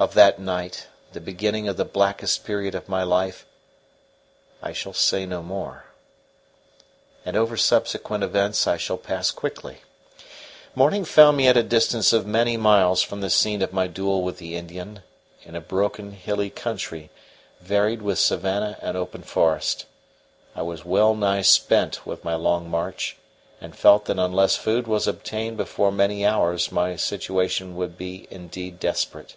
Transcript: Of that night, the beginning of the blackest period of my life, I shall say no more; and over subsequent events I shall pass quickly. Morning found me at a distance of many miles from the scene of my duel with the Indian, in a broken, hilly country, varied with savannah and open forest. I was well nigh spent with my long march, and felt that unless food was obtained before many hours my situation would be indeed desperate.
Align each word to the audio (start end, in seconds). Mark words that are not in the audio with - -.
Of 0.00 0.14
that 0.14 0.40
night, 0.40 0.88
the 1.12 1.20
beginning 1.20 1.68
of 1.68 1.76
the 1.76 1.84
blackest 1.84 2.44
period 2.44 2.74
of 2.74 2.88
my 2.88 3.04
life, 3.04 3.46
I 4.60 4.72
shall 4.72 4.92
say 4.92 5.26
no 5.26 5.42
more; 5.44 5.84
and 7.24 7.36
over 7.36 7.56
subsequent 7.56 8.24
events 8.24 8.66
I 8.66 8.78
shall 8.78 8.98
pass 8.98 9.30
quickly. 9.30 9.82
Morning 10.74 11.04
found 11.04 11.36
me 11.36 11.46
at 11.46 11.56
a 11.56 11.62
distance 11.62 12.12
of 12.12 12.26
many 12.26 12.56
miles 12.56 13.00
from 13.02 13.20
the 13.20 13.30
scene 13.30 13.62
of 13.62 13.72
my 13.72 13.86
duel 13.86 14.24
with 14.24 14.38
the 14.38 14.56
Indian, 14.56 15.04
in 15.44 15.54
a 15.54 15.60
broken, 15.60 16.10
hilly 16.14 16.50
country, 16.50 17.10
varied 17.60 18.02
with 18.02 18.18
savannah 18.18 18.78
and 18.82 18.96
open 18.96 19.22
forest. 19.22 19.86
I 20.56 20.62
was 20.62 20.84
well 20.84 21.14
nigh 21.14 21.42
spent 21.42 22.04
with 22.04 22.24
my 22.24 22.34
long 22.34 22.68
march, 22.68 23.18
and 23.60 23.76
felt 23.76 24.06
that 24.06 24.18
unless 24.18 24.56
food 24.56 24.88
was 24.88 25.06
obtained 25.06 25.56
before 25.58 25.92
many 25.92 26.26
hours 26.26 26.72
my 26.72 26.96
situation 26.96 27.76
would 27.76 27.96
be 27.96 28.26
indeed 28.32 28.80
desperate. 28.80 29.36